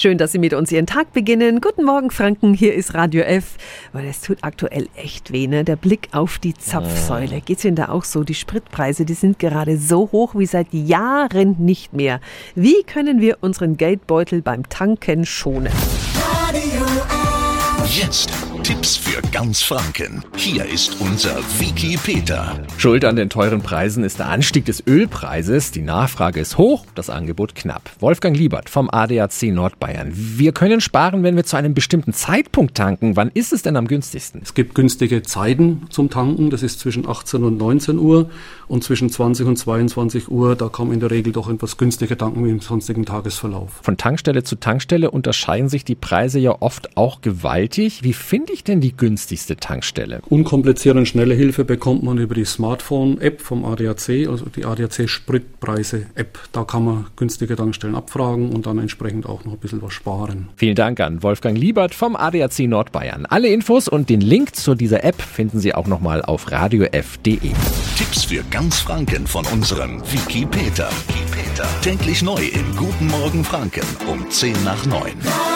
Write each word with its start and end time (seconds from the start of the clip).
Schön, 0.00 0.16
dass 0.16 0.30
Sie 0.30 0.38
mit 0.38 0.54
uns 0.54 0.70
Ihren 0.70 0.86
Tag 0.86 1.12
beginnen. 1.12 1.60
Guten 1.60 1.82
Morgen, 1.82 2.12
Franken. 2.12 2.54
Hier 2.54 2.72
ist 2.72 2.94
Radio 2.94 3.24
F. 3.24 3.56
Weil 3.92 4.06
es 4.06 4.20
tut 4.20 4.38
aktuell 4.42 4.86
echt 4.94 5.32
weh, 5.32 5.48
ne? 5.48 5.64
Der 5.64 5.74
Blick 5.74 6.08
auf 6.12 6.38
die 6.38 6.54
Zapfsäule. 6.54 7.40
Geht's 7.40 7.64
Ihnen 7.64 7.74
da 7.74 7.88
auch 7.88 8.04
so? 8.04 8.22
Die 8.22 8.36
Spritpreise, 8.36 9.04
die 9.04 9.14
sind 9.14 9.40
gerade 9.40 9.76
so 9.76 10.08
hoch 10.12 10.36
wie 10.36 10.46
seit 10.46 10.72
Jahren 10.72 11.56
nicht 11.58 11.94
mehr. 11.94 12.20
Wie 12.54 12.84
können 12.84 13.20
wir 13.20 13.38
unseren 13.40 13.76
Geldbeutel 13.76 14.40
beim 14.40 14.68
Tanken 14.68 15.26
schonen? 15.26 15.72
Radio 16.46 16.84
F. 16.84 17.98
Jetzt 17.98 18.27
ganz 19.38 19.62
Franken. 19.62 20.24
Hier 20.36 20.64
ist 20.64 21.00
unser 21.00 21.36
Wiki 21.60 21.96
Peter. 21.96 22.58
Schuld 22.76 23.04
an 23.04 23.14
den 23.14 23.30
teuren 23.30 23.62
Preisen 23.62 24.02
ist 24.02 24.18
der 24.18 24.28
Anstieg 24.28 24.64
des 24.64 24.84
Ölpreises. 24.84 25.70
Die 25.70 25.82
Nachfrage 25.82 26.40
ist 26.40 26.58
hoch, 26.58 26.84
das 26.96 27.08
Angebot 27.08 27.54
knapp. 27.54 27.88
Wolfgang 28.00 28.36
Liebert 28.36 28.68
vom 28.68 28.90
ADAC 28.90 29.44
Nordbayern. 29.52 30.10
Wir 30.12 30.50
können 30.50 30.80
sparen, 30.80 31.22
wenn 31.22 31.36
wir 31.36 31.44
zu 31.44 31.56
einem 31.56 31.72
bestimmten 31.72 32.12
Zeitpunkt 32.12 32.74
tanken. 32.74 33.14
Wann 33.14 33.30
ist 33.32 33.52
es 33.52 33.62
denn 33.62 33.76
am 33.76 33.86
günstigsten? 33.86 34.40
Es 34.42 34.54
gibt 34.54 34.74
günstige 34.74 35.22
Zeiten 35.22 35.82
zum 35.88 36.10
Tanken. 36.10 36.50
Das 36.50 36.64
ist 36.64 36.80
zwischen 36.80 37.08
18 37.08 37.44
und 37.44 37.58
19 37.58 37.96
Uhr 37.96 38.30
und 38.66 38.82
zwischen 38.82 39.08
20 39.08 39.46
und 39.46 39.56
22 39.56 40.32
Uhr. 40.32 40.56
Da 40.56 40.68
kann 40.68 40.88
man 40.88 40.94
in 40.94 41.00
der 41.00 41.12
Regel 41.12 41.32
doch 41.32 41.48
etwas 41.48 41.76
günstiger 41.76 42.18
tanken 42.18 42.44
wie 42.44 42.50
im 42.50 42.60
sonstigen 42.60 43.04
Tagesverlauf. 43.04 43.78
Von 43.82 43.96
Tankstelle 43.96 44.42
zu 44.42 44.56
Tankstelle 44.56 45.12
unterscheiden 45.12 45.68
sich 45.68 45.84
die 45.84 45.94
Preise 45.94 46.40
ja 46.40 46.60
oft 46.60 46.96
auch 46.96 47.20
gewaltig. 47.20 48.02
Wie 48.02 48.12
finde 48.12 48.52
ich 48.52 48.64
denn 48.64 48.80
die 48.80 48.96
günstigste 49.28 49.56
Tankstelle? 49.56 50.22
Unkomplizierte 50.30 50.98
und 50.98 51.06
schnelle 51.06 51.34
Hilfe 51.34 51.66
bekommt 51.66 52.02
man 52.02 52.16
über 52.16 52.34
die 52.34 52.46
Smartphone-App 52.46 53.42
vom 53.42 53.64
ADAC, 53.66 54.26
also 54.26 54.46
die 54.46 54.64
ADAC 54.64 55.06
Spritpreise-App. 55.06 56.38
Da 56.52 56.64
kann 56.64 56.84
man 56.84 57.06
günstige 57.16 57.54
Tankstellen 57.54 57.94
abfragen 57.94 58.50
und 58.50 58.64
dann 58.64 58.78
entsprechend 58.78 59.26
auch 59.26 59.44
noch 59.44 59.52
ein 59.52 59.58
bisschen 59.58 59.82
was 59.82 59.92
sparen. 59.92 60.48
Vielen 60.56 60.76
Dank 60.76 61.00
an 61.00 61.22
Wolfgang 61.22 61.58
Liebert 61.58 61.94
vom 61.94 62.16
ADAC 62.16 62.60
Nordbayern. 62.60 63.26
Alle 63.26 63.48
Infos 63.48 63.86
und 63.86 64.08
den 64.08 64.22
Link 64.22 64.56
zu 64.56 64.74
dieser 64.74 65.04
App 65.04 65.20
finden 65.20 65.60
Sie 65.60 65.74
auch 65.74 65.86
nochmal 65.86 66.22
auf 66.22 66.50
radiof.de. 66.50 67.52
Tipps 67.98 68.24
für 68.24 68.42
ganz 68.50 68.80
Franken 68.80 69.26
von 69.26 69.44
unserem 69.52 70.00
Wiki 70.10 70.46
Peter. 70.46 70.88
Wiki 71.06 71.24
Peter. 71.30 71.68
Täglich 71.82 72.22
neu 72.22 72.40
im 72.40 72.76
Guten 72.76 73.08
Morgen 73.08 73.44
Franken 73.44 73.84
um 74.10 74.30
10 74.30 74.64
nach 74.64 74.86
9. 74.86 75.12
Radio 75.26 75.47